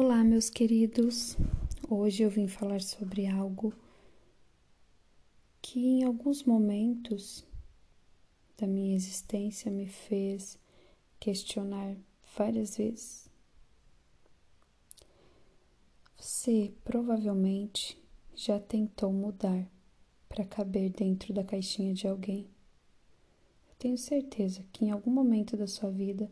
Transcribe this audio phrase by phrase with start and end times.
[0.00, 1.36] Olá, meus queridos.
[1.90, 3.74] Hoje eu vim falar sobre algo
[5.60, 7.44] que em alguns momentos
[8.56, 10.56] da minha existência me fez
[11.18, 11.96] questionar
[12.36, 13.28] várias vezes.
[16.16, 18.00] Você provavelmente
[18.36, 19.68] já tentou mudar
[20.28, 22.48] para caber dentro da caixinha de alguém.
[23.68, 26.30] Eu tenho certeza que em algum momento da sua vida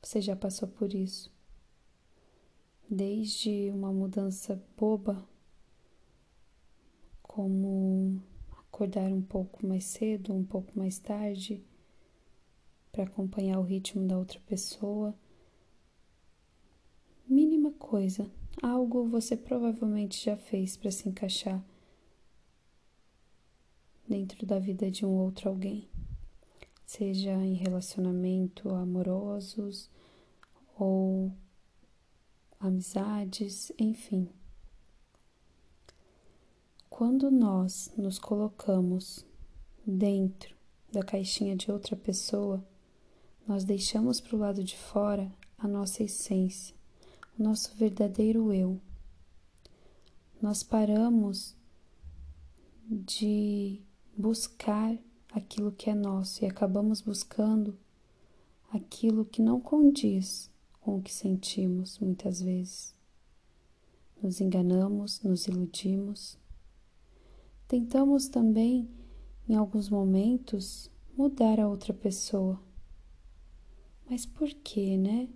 [0.00, 1.30] você já passou por isso
[2.88, 5.26] desde uma mudança boba,
[7.22, 11.64] como acordar um pouco mais cedo, um pouco mais tarde,
[12.90, 15.14] para acompanhar o ritmo da outra pessoa.
[17.26, 18.30] Mínima coisa,
[18.62, 21.64] algo você provavelmente já fez para se encaixar
[24.06, 25.88] dentro da vida de um outro alguém,
[26.84, 29.90] seja em relacionamento amorosos
[30.78, 31.32] ou
[32.62, 34.28] amizades, enfim.
[36.88, 39.26] Quando nós nos colocamos
[39.84, 40.54] dentro
[40.92, 42.64] da caixinha de outra pessoa,
[43.46, 46.76] nós deixamos para o lado de fora a nossa essência,
[47.36, 48.80] o nosso verdadeiro eu.
[50.40, 51.56] Nós paramos
[52.88, 53.80] de
[54.16, 54.96] buscar
[55.32, 57.76] aquilo que é nosso e acabamos buscando
[58.72, 60.51] aquilo que não condiz
[60.82, 62.94] com o que sentimos muitas vezes.
[64.20, 66.36] Nos enganamos, nos iludimos.
[67.66, 68.90] Tentamos também,
[69.48, 72.60] em alguns momentos, mudar a outra pessoa.
[74.10, 75.28] Mas por que, né?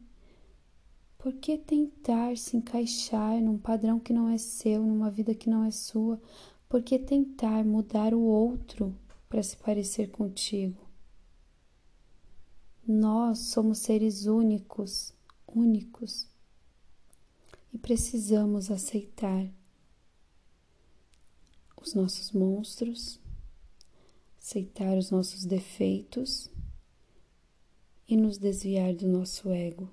[1.17, 5.65] Por que tentar se encaixar num padrão que não é seu, numa vida que não
[5.65, 6.21] é sua?
[6.69, 8.95] Por que tentar mudar o outro
[9.29, 10.77] para se parecer contigo?
[12.87, 15.16] Nós somos seres únicos
[15.57, 16.29] únicos
[17.73, 19.51] e precisamos aceitar
[21.81, 23.19] os nossos monstros,
[24.39, 26.51] aceitar os nossos defeitos
[28.07, 29.91] e nos desviar do nosso ego.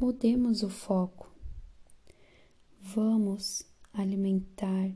[0.00, 1.30] Mudemos o foco.
[2.80, 4.90] Vamos alimentar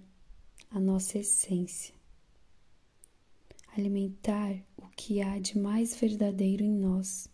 [0.71, 1.99] a nossa essência
[3.78, 4.61] alimentar
[4.98, 7.28] que há de mais verdadeiro em nós,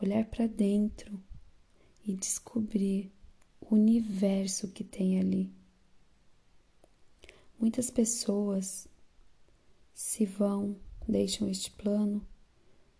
[0.00, 1.22] olhar para dentro
[2.02, 3.12] e descobrir
[3.60, 5.52] o universo que tem ali.
[7.60, 8.88] Muitas pessoas
[9.92, 12.26] se vão, deixam este plano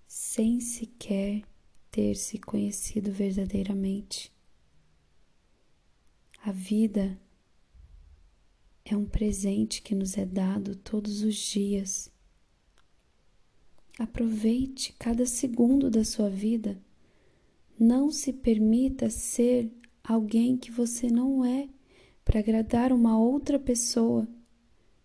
[0.07, 1.43] sem sequer
[1.91, 4.31] ter se conhecido verdadeiramente.
[6.43, 7.19] A vida
[8.85, 12.15] é um presente que nos é dado todos os dias.
[13.99, 16.79] Aproveite cada segundo da sua vida.
[17.79, 19.71] Não se permita ser
[20.03, 21.69] alguém que você não é
[22.25, 24.29] para agradar uma outra pessoa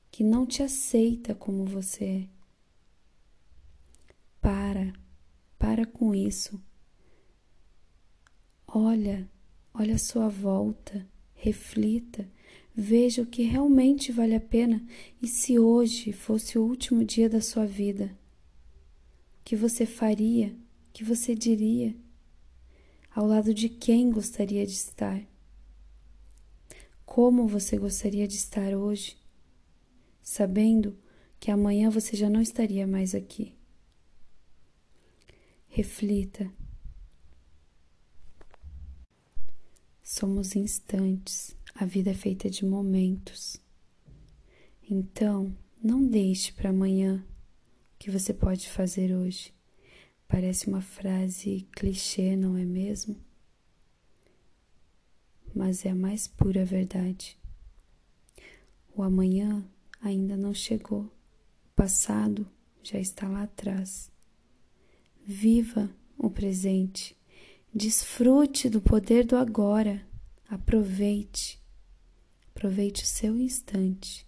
[0.09, 2.28] que não te aceita como você é.
[4.41, 4.94] Para,
[5.58, 6.59] para com isso.
[8.68, 9.29] Olha,
[9.73, 12.28] olha a sua volta, reflita
[12.73, 14.81] Veja o que realmente vale a pena
[15.22, 18.18] e se hoje fosse o último dia da sua vida,
[19.51, 20.56] que você faria,
[20.94, 21.94] que você diria?
[23.13, 25.22] Ao lado de quem gostaria de estar?
[27.06, 29.17] Como você gostaria de estar hoje,
[30.23, 30.97] sabendo
[31.38, 33.53] que amanhã você já não estaria mais aqui?
[35.67, 36.50] Reflita.
[40.01, 43.57] Somos instantes a vida é feita de momentos.
[44.90, 45.53] Então,
[45.84, 47.22] não deixe para amanhã
[48.01, 49.53] que você pode fazer hoje.
[50.28, 53.16] Parece uma frase clichê, não é mesmo?
[55.53, 57.38] Mas é a mais pura verdade.
[58.95, 59.63] O amanhã
[60.01, 62.50] ainda não chegou, o passado
[62.81, 64.11] já está lá atrás.
[65.23, 67.16] Viva o presente,
[67.72, 70.03] desfrute do poder do agora,
[70.49, 71.61] aproveite
[72.61, 74.28] Aproveite o seu instante.